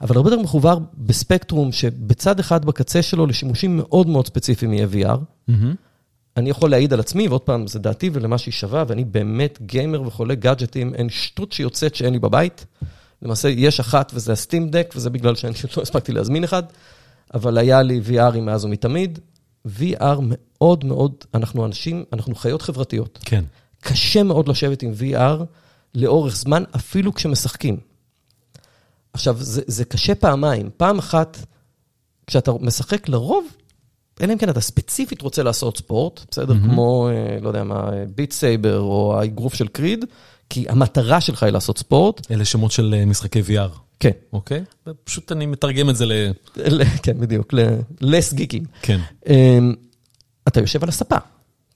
[0.01, 5.19] אבל הרבה יותר מחובר בספקטרום שבצד אחד בקצה שלו לשימושים מאוד מאוד ספציפיים יהיה VR.
[5.51, 5.53] Mm-hmm.
[6.37, 10.03] אני יכול להעיד על עצמי, ועוד פעם, זה דעתי ולמה שהיא שווה, ואני באמת גיימר
[10.03, 12.67] וחולה גאדג'טים, אין שטות שיוצאת שאין לי בבית.
[13.23, 16.63] למעשה, יש אחת וזה הסטים דק, וזה בגלל שאני לא הספקתי להזמין אחד,
[17.35, 19.19] אבל היה לי VR מאז ומתמיד.
[19.67, 23.19] VR מאוד מאוד, אנחנו אנשים, אנחנו חיות חברתיות.
[23.23, 23.45] כן.
[23.83, 25.45] קשה מאוד לשבת עם VR
[25.95, 27.77] לאורך זמן, אפילו כשמשחקים.
[29.13, 30.71] עכשיו, זה, זה קשה פעמיים.
[30.77, 31.39] פעם אחת,
[32.27, 33.47] כשאתה משחק לרוב,
[34.21, 36.55] אלא אם כן אתה ספציפית רוצה לעשות ספורט, בסדר?
[36.55, 36.71] Mm-hmm.
[36.71, 40.05] כמו, אה, לא יודע מה, ביט סייבר או האגרוף של קריד,
[40.51, 42.31] כי המטרה שלך היא לעשות ספורט.
[42.31, 43.79] אלה שמות של אה, משחקי VR.
[44.01, 44.11] כן.
[44.33, 44.65] אוקיי?
[45.05, 46.13] פשוט אני מתרגם את זה ל...
[47.03, 47.55] כן, בדיוק,
[48.01, 48.65] לס גיקים.
[48.83, 49.01] כן.
[49.29, 49.75] אמ,
[50.49, 51.17] אתה יושב על הספה,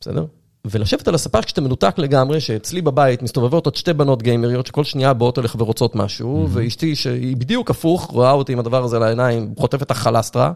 [0.00, 0.24] בסדר?
[0.70, 5.12] ולשבת על הספה כשאתה מנותק לגמרי, שאצלי בבית מסתובבות עוד שתי בנות גיימריות, שכל שנייה
[5.12, 6.50] באות אליך ורוצות משהו, mm-hmm.
[6.52, 10.52] ואשתי, שהיא בדיוק הפוך, רואה אותי עם הדבר הזה על העיניים, חוטפת החלסטרה.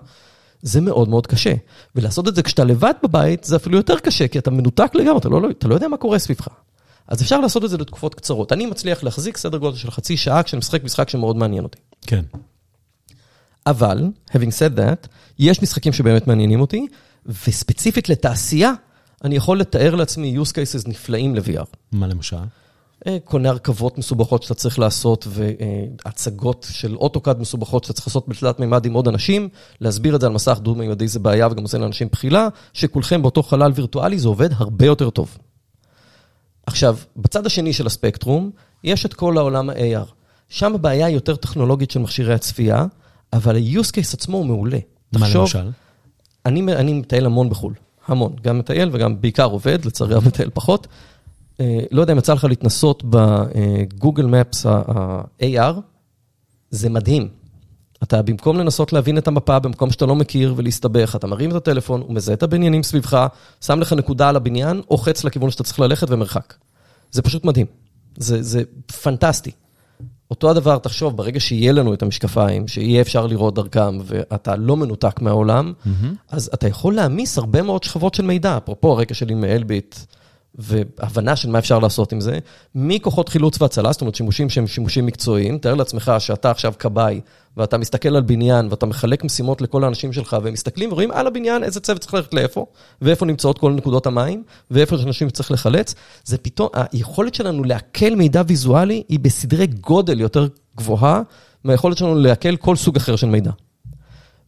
[0.63, 1.53] זה מאוד מאוד קשה.
[1.97, 5.29] ולעשות את זה כשאתה לבד בבית, זה אפילו יותר קשה, כי אתה מנותק לגמרי, אתה
[5.29, 6.49] לא, אתה לא יודע מה קורה סביבך.
[7.09, 8.53] אז אפשר לעשות את זה לתקופות קצרות.
[8.53, 11.79] אני מצליח להחזיק סדר גודל של חצי שעה כשאני משחק משחק שמאוד מעניין אותי.
[12.07, 12.23] כן.
[13.67, 16.87] אבל, having said that, יש משחקים שבאמת מעניינים אותי,
[17.27, 18.73] וספציפית לתעשייה,
[19.25, 21.65] אני יכול לתאר לעצמי use cases נפלאים ל-VR.
[21.93, 22.37] מה למשל?
[23.07, 28.61] אה, קונה הרכבות מסובכות שאתה צריך לעשות, והצגות של אוטוקאד מסובכות שאתה צריך לעשות בתלת
[28.61, 29.49] מימד עם עוד אנשים,
[29.81, 33.73] להסביר את זה על מסך דו-מימדי זה בעיה וגם עושה לאנשים בחילה, שכולכם באותו חלל
[33.75, 35.39] וירטואלי זה עובד הרבה יותר טוב.
[36.67, 38.51] עכשיו, בצד השני של הספקטרום,
[38.85, 40.13] יש את כל העולם ה-AR.
[40.49, 42.87] שם הבעיה היא יותר טכנולוגית של מכשירי הצפייה,
[43.33, 44.79] אבל ה-use case עצמו הוא מעולה.
[45.13, 45.71] מה תחשוב, למשל?
[46.47, 47.75] אני, אני מטייל המון בחו"ל,
[48.11, 48.37] המון.
[48.43, 50.87] גם מטייל וגם בעיקר עובד, לצערי הרב מטייל פחות.
[51.61, 55.75] אה, לא יודע אם יצא לך להתנסות בגוגל מפס ה-AR,
[56.71, 57.29] זה מדהים.
[58.03, 62.01] אתה במקום לנסות להבין את המפה במקום שאתה לא מכיר ולהסתבך, אתה מרים את הטלפון,
[62.01, 63.27] הוא מזהה את הבניינים סביבך,
[63.61, 66.55] שם לך נקודה על הבניין, אוחץ לכיוון שאתה צריך ללכת ומרחק.
[67.11, 67.67] זה פשוט מדהים.
[68.17, 68.63] זה, זה
[69.03, 69.51] פנטסטי.
[70.31, 75.21] אותו הדבר, תחשוב, ברגע שיהיה לנו את המשקפיים, שיהיה אפשר לראות דרכם, ואתה לא מנותק
[75.21, 76.07] מהעולם, mm-hmm.
[76.31, 78.57] אז אתה יכול להעמיס הרבה מאוד שכבות של מידע.
[78.57, 79.97] אפרופו הרקע שלי מאלביט,
[80.55, 82.39] והבנה של מה אפשר לעשות עם זה,
[82.75, 87.21] מכוחות חילוץ והצלה, זאת אומרת שימושים שהם שימושים מקצועיים, תאר לעצמך שאתה עכשיו כבאי,
[87.57, 91.65] ואתה מסתכל על בניין, ואתה מחלק משימות לכל האנשים שלך, והם מסתכלים ורואים על הבניין
[91.65, 92.67] איזה צוות צריך ללכת לאיפה,
[93.03, 98.15] ואיפה נמצאות כל נקודות המים, ואיפה יש אנשים שצריך לחלץ, זה פתאום, היכולת שלנו לעכל
[98.17, 101.23] מידע ויזואלי היא בסדרי גודל יותר גבוהה,
[101.65, 103.51] מהיכולת שלנו לעכל כל סוג אחר של מידע.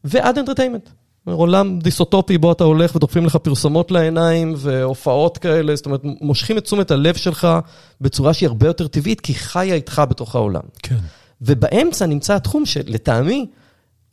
[0.04, 0.88] ועד אנטרטיימנט.
[1.24, 6.64] עולם דיסוטופי בו אתה הולך ודוחפים לך פרסומות לעיניים והופעות כאלה, זאת אומרת, מושכים את
[6.64, 7.48] תשומת הלב שלך
[8.00, 10.62] בצורה שהיא הרבה יותר טבעית, כי חיה איתך בתוך העולם.
[10.82, 10.96] כן.
[11.40, 13.46] ובאמצע נמצא התחום שלטעמי,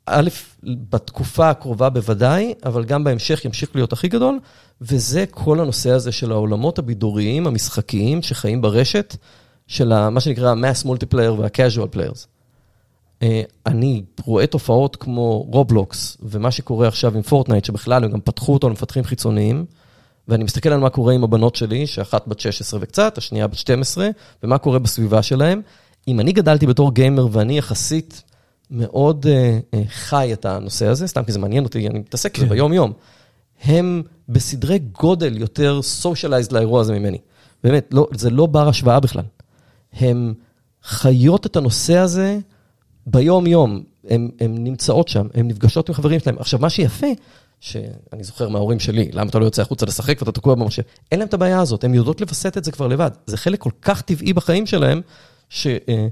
[0.06, 0.30] א',
[0.64, 4.40] בתקופה הקרובה בוודאי, אבל גם בהמשך ימשיך להיות הכי גדול,
[4.82, 9.16] וזה כל הנושא הזה של העולמות הבידוריים, המשחקיים, שחיים ברשת,
[9.68, 12.39] של מה שנקרא ה-mass multiplayer וה-casual players.
[13.24, 18.54] אה, אני רואה תופעות כמו רובלוקס, ומה שקורה עכשיו עם פורטנייט, שבכלל הם גם פתחו
[18.54, 19.66] אותו למפתחים חיצוניים,
[20.28, 24.10] ואני מסתכל על מה קורה עם הבנות שלי, שאחת בת 16 וקצת, השנייה בת 12,
[24.44, 25.62] ומה קורה בסביבה שלהם.
[26.08, 28.24] אם אני גדלתי בתור גיימר ואני יחסית
[28.72, 32.46] מאוד uh, uh, חי את הנושא הזה, סתם כי זה מעניין אותי, אני מתעסק בזה
[32.46, 32.50] כן.
[32.50, 32.94] ביום-יום,
[33.64, 37.18] הם בסדרי גודל יותר סושיאלייזד לאירוע הזה ממני.
[37.64, 39.24] באמת, לא, זה לא בר השוואה בכלל.
[39.94, 40.34] הם
[40.84, 42.40] חיות את הנושא הזה
[43.12, 46.36] ביום-יום, הן נמצאות שם, הן נפגשות עם חברים שלהם.
[46.40, 47.08] עכשיו, מה שיפה,
[47.60, 50.84] שאני זוכר מההורים שלי, למה אתה לא יוצא החוצה לשחק ואתה תקוע במחשב?
[51.12, 53.12] אין להם את הבעיה הזאת, הן יודעות לווסת את זה כבר לבד.
[53.26, 55.02] זה חלק כל כך טבעי בחיים שלהם,
[55.50, 56.08] שא', אה,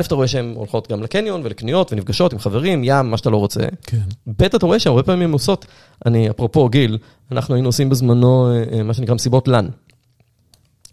[0.00, 3.60] אתה רואה שהן הולכות גם לקניון ולקניות ונפגשות עם חברים, ים, מה שאתה לא רוצה.
[3.82, 3.98] כן.
[4.26, 5.66] ב', אתה רואה שהרבה פעמים הן עושות,
[6.06, 6.98] אני, אפרופו גיל,
[7.32, 9.68] אנחנו היינו עושים בזמנו אה, אה, מה שנקרא מסיבות לן.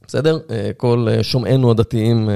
[0.08, 0.40] בסדר?
[0.78, 2.30] כל שומעינו הדתיים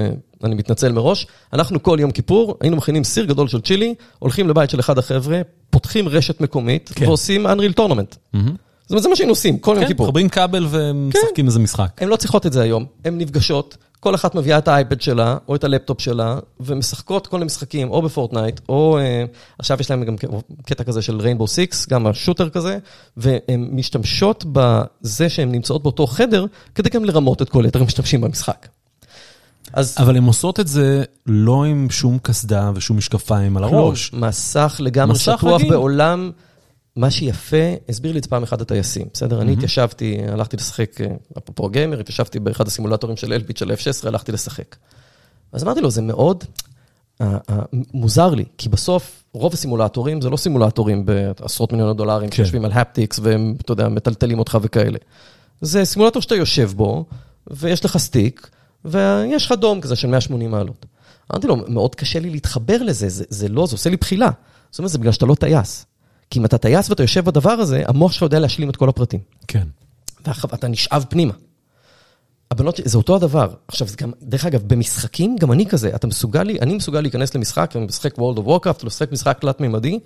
[0.44, 4.70] אני מתנצל מראש, אנחנו כל יום כיפור היינו מכינים סיר גדול של צ'ילי, הולכים לבית
[4.70, 7.06] של אחד החבר'ה, פותחים רשת מקומית כן.
[7.06, 8.38] ועושים Unreal Tournament.
[8.90, 10.06] זאת אומרת, זה מה שהיינו עושים, כל יום כן, כיפור.
[10.06, 12.02] מחברים כבל ומשחקים איזה משחק.
[12.02, 15.56] הן לא צריכות את זה היום, הן נפגשות, כל אחת מביאה את האייפד שלה, או
[15.56, 19.26] את הלפטופ שלה, ומשחקות כל מיני משחקים, או בפורטנייט, או אה,
[19.60, 20.16] עכשיו יש להם גם
[20.66, 22.78] קטע כזה של ריינבו סיקס, גם ה shooter כזה,
[23.18, 28.68] והן משתמשות בזה שהן נמצאות באותו חדר, כדי גם לרמות את כל יתר המשתמשים במשחק.
[29.74, 34.14] אז אבל הן עושות את זה לא עם שום קסדה ושום משקפיים על הראש.
[34.14, 35.62] מסך לגמרי שטוח.
[35.70, 36.32] בעולם.
[37.00, 39.42] מה שיפה, הסביר לי את זה פעם אחת הטייסים, בסדר?
[39.42, 40.96] אני התיישבתי, הלכתי לשחק,
[41.38, 44.76] אפרופו גיימר, התיישבתי באחד הסימולטורים של אלביט של F-16, הלכתי לשחק.
[45.52, 46.44] אז אמרתי לו, זה מאוד
[47.22, 47.60] אה, אה,
[47.94, 52.36] מוזר לי, כי בסוף רוב הסימולטורים זה לא סימולטורים בעשרות מיליוני דולרים, כן.
[52.36, 54.98] שיושבים על haptics והם, אתה יודע, מטלטלים אותך וכאלה.
[55.62, 57.06] זה סימולטור שאתה יושב בו,
[57.48, 58.50] ויש לך stick,
[58.86, 60.86] ויש לך dome כזה של 180 מעלות.
[61.32, 64.30] אמרתי לו, מאוד קשה לי להתחבר לזה, זה, זה לא, זה עושה לי בחילה.
[64.72, 65.86] זאת אומרת, זה בגלל שאתה לא טייס.
[66.30, 69.20] כי אם אתה טייס ואתה יושב בדבר הזה, המוח שלך יודע להשלים את כל הפרטים.
[69.48, 69.68] כן.
[70.26, 71.34] ואתה נשאב פנימה.
[72.52, 73.54] הבנות, זה אותו הדבר.
[73.68, 77.36] עכשיו, זה גם, דרך אגב, במשחקים, גם אני כזה, אתה מסוגל לי, אני מסוגל להיכנס
[77.36, 80.00] למשחק, ואני משחק World of Warcraft, או לשחק משחק תלת-מימדי,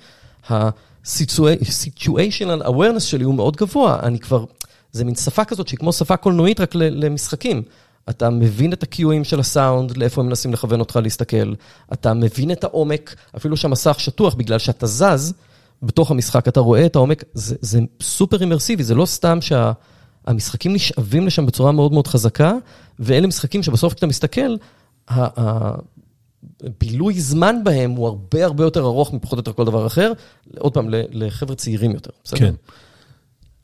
[0.50, 4.46] ה-situational awareness שלי הוא מאוד גבוה, אני כבר,
[4.92, 7.64] זה מין שפה כזאת שהיא כמו שפה קולנועית רק למשחקים.
[8.10, 11.54] אתה מבין את הקיואים של הסאונד, לאיפה הם מנסים לכוון אותך להסתכל,
[11.94, 15.34] אתה מבין את העומק, אפילו שהמסך שטוח, בגלל שאתה זז
[15.84, 21.28] בתוך המשחק, אתה רואה את העומק, זה, זה סופר אימרסיבי, זה לא סתם שהמשחקים נשאבים
[21.28, 22.54] לשם בצורה מאוד מאוד חזקה,
[23.00, 24.56] ואלה משחקים שבסוף כשאתה מסתכל,
[25.08, 25.76] ה- ה-
[26.80, 30.12] בילוי זמן בהם הוא הרבה הרבה יותר ארוך מפחות או יותר כל דבר אחר,
[30.60, 32.40] עוד פעם, לחבר'ה צעירים יותר, בסדר?
[32.40, 32.54] כן.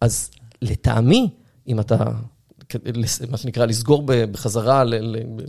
[0.01, 1.29] אז לטעמי,
[1.67, 1.97] אם אתה,
[3.31, 4.83] מה שנקרא, לסגור בחזרה,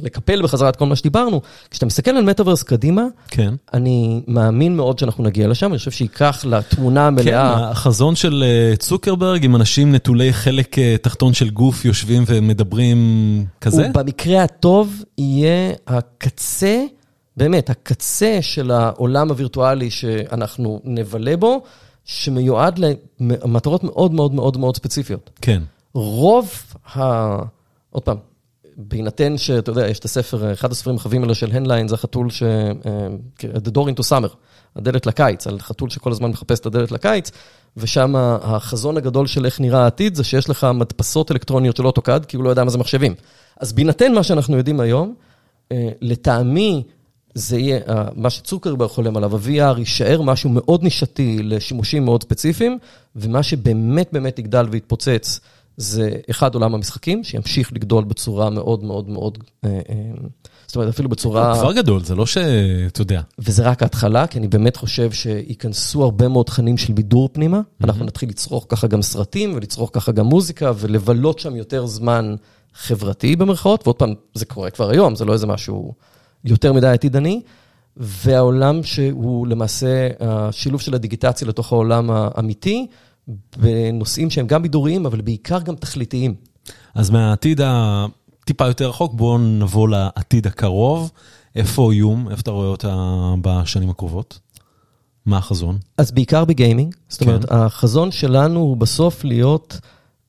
[0.02, 3.54] לקפל בחזרה את כל מה שדיברנו, כשאתה מסתכל על מטאוורס קדימה, כן.
[3.74, 7.70] אני מאמין מאוד שאנחנו נגיע לשם, אני חושב שייקח לתמונה כן, המלאה.
[7.70, 12.98] החזון של אה, צוקרברג עם אנשים נטולי חלק אה, תחתון של גוף יושבים ומדברים
[13.60, 13.86] כזה?
[13.86, 16.84] הוא במקרה הטוב יהיה הקצה,
[17.36, 21.62] באמת, הקצה של העולם הווירטואלי שאנחנו נבלה בו,
[22.04, 22.80] שמיועד
[23.20, 25.30] למטרות מאוד מאוד מאוד מאוד ספציפיות.
[25.40, 25.62] כן.
[25.94, 26.50] רוב
[26.96, 27.02] ה...
[27.90, 28.16] עוד פעם,
[28.76, 32.42] בהינתן שאתה יודע, יש את הספר, אחד הספרים החביבים האלה של הנליין, זה החתול ש...
[32.42, 33.08] אה,
[33.40, 34.34] The Door into Summer,
[34.76, 37.30] הדלת לקיץ, על חתול שכל הזמן מחפש את הדלת לקיץ,
[37.76, 42.36] ושם החזון הגדול של איך נראה העתיד, זה שיש לך מדפסות אלקטרוניות של אוטוקאד, כי
[42.36, 43.14] הוא לא יודע מה זה מחשבים.
[43.60, 45.14] אז בהינתן מה שאנחנו יודעים היום,
[45.72, 46.82] אה, לטעמי,
[47.34, 52.78] זה יהיה, אה, מה שצוקרברג חולם עליו, ה-VR יישאר משהו מאוד נישתי לשימושים מאוד ספציפיים,
[53.16, 55.40] ומה שבאמת באמת יגדל ויתפוצץ,
[55.76, 59.94] זה אחד עולם המשחקים, שימשיך לגדול בצורה מאוד מאוד מאוד, אה, אה,
[60.66, 61.52] זאת אומרת, אפילו בצורה...
[61.52, 63.20] הוא כבר גדול, זה לא שאתה יודע.
[63.38, 67.60] וזה רק ההתחלה, כי אני באמת חושב שייכנסו הרבה מאוד תכנים של בידור פנימה.
[67.84, 72.34] אנחנו נתחיל לצרוך ככה גם סרטים, ולצרוך ככה גם מוזיקה, ולבלות שם יותר זמן
[72.74, 75.94] חברתי במרכאות, ועוד פעם, זה קורה כבר היום, זה לא איזה משהו
[76.44, 77.40] יותר מדי עתידני.
[77.96, 82.86] והעולם שהוא למעשה השילוב של הדיגיטציה לתוך העולם האמיתי,
[83.56, 86.34] בנושאים שהם גם בידוריים, אבל בעיקר גם תכליתיים.
[86.94, 91.10] אז מהעתיד הטיפה יותר רחוק, בואו נבוא לעתיד הקרוב.
[91.56, 92.28] איפה איום?
[92.30, 92.94] איפה אתה רואה אותה
[93.42, 94.38] בשנים הקרובות?
[95.26, 95.78] מה החזון?
[95.98, 97.28] אז בעיקר בגיימינג, זאת כן.
[97.28, 99.80] אומרת, החזון שלנו הוא בסוף להיות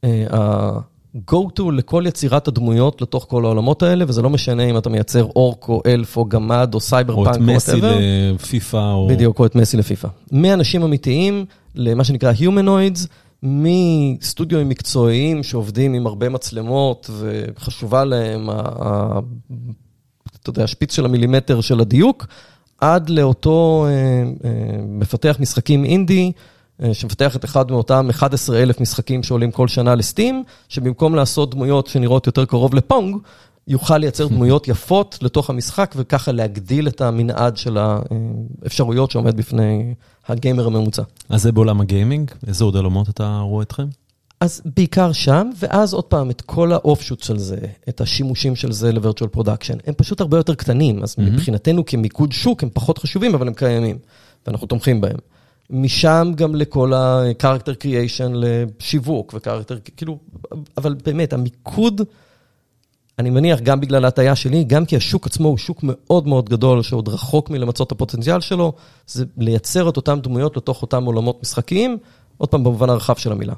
[0.04, 0.70] אה,
[1.16, 5.70] ה-go-to לכל יצירת הדמויות לתוך כל העולמות האלה, וזה לא משנה אם אתה מייצר אורק
[5.70, 7.98] או אלף או גמד או סייבר או את פאנק או מסי whatever.
[8.34, 9.08] לפיפא, או...
[9.08, 10.08] בדיוק, או את מסי לפיפא.
[10.32, 11.46] מאנשים אמיתיים
[11.76, 13.08] למה שנקרא Humanoids,
[13.44, 19.20] מסטודיו מקצועיים שעובדים עם הרבה מצלמות וחשובה להם, ה- ה-
[20.42, 22.28] אתה יודע, השפיץ של המילימטר של הדיוק,
[22.82, 23.92] עד לאותו אה,
[24.50, 26.32] אה, מפתח משחקים אינדי,
[26.94, 32.46] שמפתח את אחד מאותם 11,000 משחקים שעולים כל שנה לסטים, שבמקום לעשות דמויות שנראות יותר
[32.46, 33.18] קרוב לפונג,
[33.68, 39.94] יוכל לייצר דמויות יפות לתוך המשחק, וככה להגדיל את המנעד של האפשרויות שעומד בפני
[40.28, 41.04] הגיימר הממוצע.
[41.30, 42.32] אז זה בעולם הגיימינג?
[42.48, 43.86] איזה עוד עולמות אתה רואה אתכם?
[44.40, 47.58] אז בעיקר שם, ואז עוד פעם, את כל האופשוט של זה,
[47.90, 51.22] את השימושים של זה ל-Virtual Production, הם פשוט הרבה יותר קטנים, אז mm-hmm.
[51.22, 53.98] מבחינתנו כמיקוד שוק הם פחות חשובים, אבל הם קיימים,
[54.48, 55.18] ואנחנו תומכים בהם.
[55.72, 60.18] משם גם לכל ה-character creation לשיווק ו-character, כאילו,
[60.78, 62.02] אבל באמת, המיקוד,
[63.20, 66.82] אני מניח, גם בגלל ההטייה שלי, גם כי השוק עצמו הוא שוק מאוד מאוד גדול,
[66.82, 68.74] שעוד רחוק מלמצות את הפוטנציאל שלו,
[69.08, 71.98] זה לייצר את אותן דמויות לתוך אותם עולמות משחקיים,
[72.38, 73.54] עוד פעם, במובן הרחב של המילה.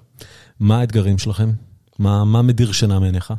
[0.60, 1.52] מה האתגרים שלכם?
[1.99, 3.34] מה, מה מדיר שינה מעיניך?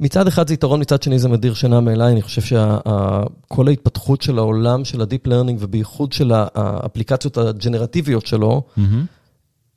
[0.00, 2.12] מצד אחד זה יתרון, מצד שני זה מדיר שינה מעיניי.
[2.12, 8.62] אני חושב שכל ההתפתחות של העולם של ה deep learning, ובייחוד של האפליקציות הג'נרטיביות שלו,
[8.78, 8.80] Mm-hmm.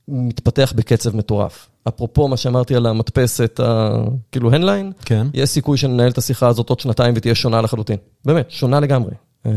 [0.07, 1.67] מתפתח בקצב מטורף.
[1.87, 3.89] אפרופו מה שאמרתי על המדפסת, ה-
[4.31, 5.27] כאילו הנליין, כן.
[5.33, 7.97] יש סיכוי שננהל את השיחה הזאת עוד שנתיים ותהיה שונה לחלוטין.
[8.25, 9.11] באמת, שונה לגמרי.
[9.45, 9.51] אה,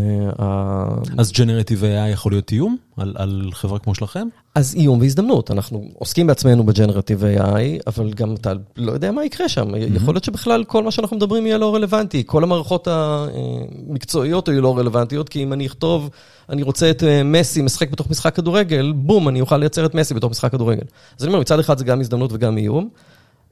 [1.19, 4.29] אז Generative AI יכול להיות איום על, על חברה כמו שלכם?
[4.55, 9.49] אז איום והזדמנות, אנחנו עוסקים בעצמנו בג'נרטיב AI, אבל גם אתה לא יודע מה יקרה
[9.49, 9.69] שם.
[9.95, 14.79] יכול להיות שבכלל כל מה שאנחנו מדברים יהיה לא רלוונטי, כל המערכות המקצועיות יהיו לא
[14.79, 16.11] רלוונטיות, כי אם אני אכתוב,
[16.49, 20.15] אני רוצה את אה, מסי משחק בתוך משחק כדורגל, בום, אני אוכל לייצר את מסי
[20.15, 20.85] בתוך משחק כדורגל.
[21.19, 22.89] אז אני אומר, מצד אחד זה גם הזדמנות וגם איום.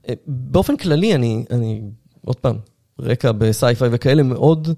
[0.09, 1.83] אה, באופן כללי, אני, אני
[2.25, 2.57] עוד פעם,
[3.01, 4.69] רקע בסייפיי וכאלה, מאוד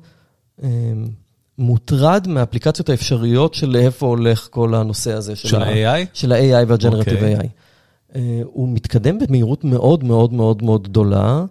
[1.59, 6.07] מוטרד מהאפליקציות האפשריות של לאיפה הולך כל הנושא הזה של ה-AI?
[6.12, 7.37] של ה-AI וה-Generative אוקיי.
[7.37, 7.47] AI.
[8.14, 11.45] אה, הוא מתקדם במהירות מאוד מאוד מאוד מאוד גדולה.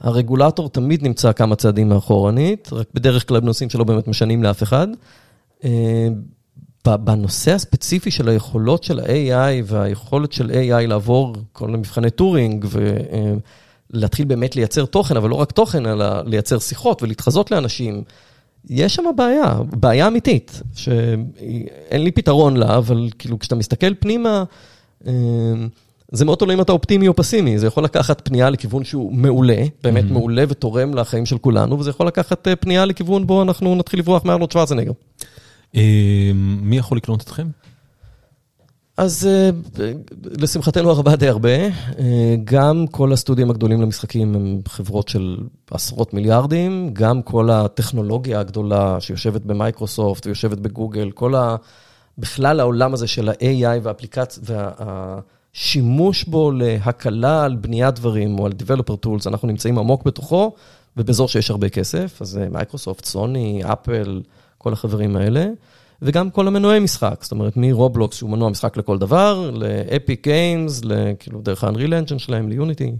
[0.00, 4.88] הרגולטור תמיד נמצא כמה צעדים מאחורנית, רק בדרך כלל בנושאים שלא באמת משנים לאף אחד.
[5.64, 6.08] אה,
[6.86, 12.66] ב- בנושא הספציפי של היכולות של ה-AI והיכולת של AI לעבור כל מבחני טורינג
[13.92, 18.02] ולהתחיל באמת לייצר תוכן, אבל לא רק תוכן, אלא לייצר שיחות ולהתחזות לאנשים,
[18.70, 21.24] יש שם בעיה, בעיה אמיתית, שאין
[22.04, 24.44] לי פתרון לה, אבל כאילו כשאתה מסתכל פנימה,
[25.06, 25.12] אה,
[26.12, 29.62] זה מאוד תלוי אם אתה אופטימי או פסימי, זה יכול לקחת פנייה לכיוון שהוא מעולה,
[29.82, 30.12] באמת Mhm.
[30.12, 34.24] מעולה ותורם לחיים של כולנו, וזה יכול לקחת אה, פנייה לכיוון בו אנחנו נתחיל לברוח
[34.24, 34.92] מארנולד שוורצנגר.
[35.76, 36.30] אה,
[36.62, 37.46] מי יכול לקנות אתכם?
[38.96, 39.50] אז אה,
[40.24, 45.38] לשמחתנו הרבה די הרבה, אה, גם כל הסטודיו הגדולים למשחקים הם חברות של
[45.70, 51.56] עשרות מיליארדים, גם כל הטכנולוגיה הגדולה שיושבת במייקרוסופט ויושבת בגוגל, כל ה...
[52.18, 54.42] בכלל העולם הזה של ה-AI והאפליקציה,
[55.54, 60.52] והשימוש בו להקלה על בניית דברים או על Developer Tools, אנחנו נמצאים עמוק בתוכו,
[60.96, 64.22] ובאזור שיש הרבה כסף, אז אה, מייקרוסופט, סוני, אפל,
[64.58, 65.46] כל החברים האלה.
[66.02, 70.80] וגם כל המנועי משחק, זאת אומרת, מרובלוקס, שהוא מנוע משחק לכל דבר, לאפיק גיימס,
[71.18, 72.92] כאילו דרך ה-Unreal Engine שלהם, ליוניטי.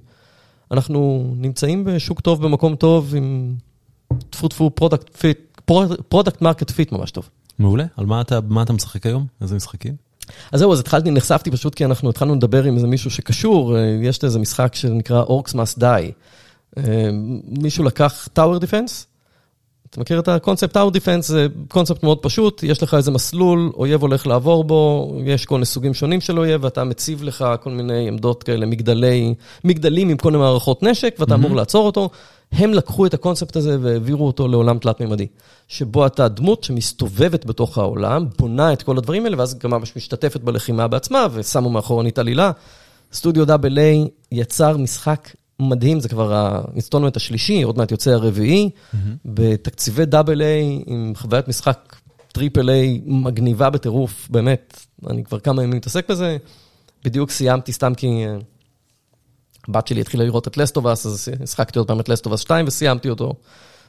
[0.71, 3.55] אנחנו נמצאים בשוק טוב, במקום טוב, עם
[4.31, 5.39] טפו טפו product fit,
[6.09, 7.29] product market fit ממש טוב.
[7.59, 7.85] מעולה.
[7.97, 9.27] על מה אתה, מה אתה משחק היום?
[9.41, 9.95] איזה משחקים?
[10.53, 13.99] אז זהו, אז התחלתי, נחשפתי פשוט כי אנחנו התחלנו לדבר עם איזה מישהו שקשור, אה,
[14.03, 16.13] יש איזה משחק שנקרא Orcs Must Die.
[16.79, 17.09] אה,
[17.45, 19.05] מישהו לקח Tower Defense,
[19.91, 21.23] אתה מכיר את הקונספט Tower Defense?
[21.23, 25.67] זה קונספט מאוד פשוט, יש לך איזה מסלול, אויב הולך לעבור בו, יש כל מיני
[25.67, 30.31] סוגים שונים של אויב, ואתה מציב לך כל מיני עמדות כאלה, מגדלי, מגדלים עם כל
[30.31, 32.11] מיני מערכות נשק, ואתה אמור לעצור אותו.
[32.53, 35.27] הם לקחו את הקונספט הזה והעבירו אותו לעולם תלת-ממדי,
[35.69, 40.41] שבו אתה דמות שמסתובבת בתוך העולם, בונה את כל הדברים האלה, ואז גם ממש משתתפת
[40.41, 42.51] בלחימה בעצמה, ושמו מאחורנית עלילה.
[43.13, 45.29] סטודיו double A יצר משחק
[45.61, 48.71] מדהים, זה כבר ה installment השלישי, עוד מעט יוצא הרביעי,
[49.25, 51.97] בתקציבי double A, עם חוויית משחק
[52.33, 56.37] triple A מגניבה בטירוף, באמת, אני כבר כמה ימים מתעסק בזה.
[57.05, 58.37] בדיוק סיימתי סתם כי אה,
[59.69, 62.33] הבת שלי התחילה לראות את Last of Us, אז שיחקתי עוד פעם את Last of
[62.33, 63.35] Us 2 וסיימתי אותו.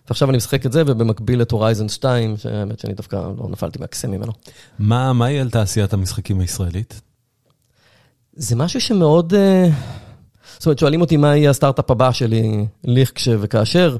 [0.07, 4.07] ועכשיו אני משחק את זה, ובמקביל את Horizon 2, שהאמת שאני דווקא לא נפלתי מהכיסא
[4.07, 4.31] ממנו.
[4.79, 7.01] מה, מה יהיה על תעשיית המשחקים הישראלית?
[8.33, 9.33] זה משהו שמאוד...
[9.33, 9.69] אה,
[10.57, 13.97] זאת אומרת, שואלים אותי מה יהיה הסטארט-אפ הבא שלי, לכש וכאשר,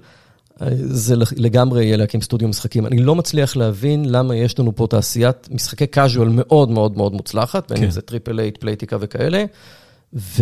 [0.62, 2.86] אה, זה לגמרי יהיה להקים סטודיו משחקים.
[2.86, 7.70] אני לא מצליח להבין למה יש לנו פה תעשיית משחקי casual מאוד מאוד מאוד מוצלחת,
[7.70, 7.84] בין כן.
[7.84, 9.46] אם זה Triple Eight, Playtika וכאלה,
[10.14, 10.42] וכל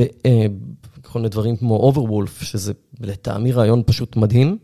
[1.15, 4.58] מיני דברים כמו Overwolf, שזה לטעמי רעיון פשוט מדהים,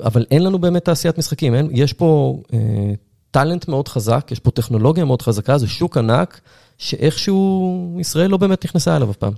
[0.00, 2.58] אבל אין לנו באמת תעשיית משחקים, אין, יש פה אה,
[3.30, 6.40] טאלנט מאוד חזק, יש פה טכנולוגיה מאוד חזקה, זה שוק ענק,
[6.78, 9.32] שאיכשהו ישראל לא באמת נכנסה אליו אף פעם.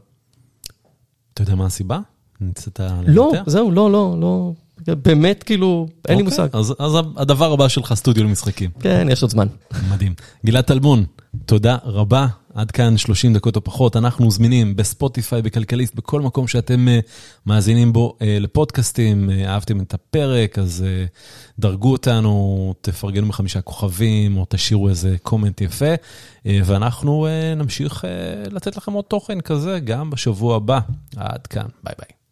[1.34, 1.98] אתה יודע מה הסיבה?
[2.40, 3.50] ניסית לא, לנתח?
[3.50, 4.52] זהו, לא, לא, לא.
[4.86, 6.56] באמת, כאילו, אין לי אוקיי, מושג.
[6.56, 8.70] אז, אז הדבר הבא שלך סטודיו למשחקים.
[8.80, 9.46] כן, יש עוד זמן.
[9.90, 10.14] מדהים.
[10.46, 11.04] גלעד טלמון,
[11.46, 12.26] תודה רבה.
[12.54, 13.96] עד כאן 30 דקות או פחות.
[13.96, 16.98] אנחנו זמינים בספוטיפיי, בכלכליסט, בכל מקום שאתם אה,
[17.46, 19.30] מאזינים בו אה, לפודקאסטים.
[19.30, 20.84] אה, אהבתם את הפרק, אז
[21.58, 25.94] דרגו אותנו, תפרגנו בחמישה כוכבים, או תשאירו איזה comment יפה.
[26.46, 28.04] ואנחנו נמשיך
[28.50, 30.80] לתת לכם עוד תוכן כזה גם בשבוע הבא.
[31.16, 32.23] עד כאן, ביי ביי.